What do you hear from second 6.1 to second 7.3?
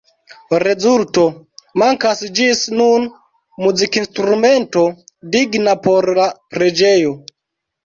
la preĝejo.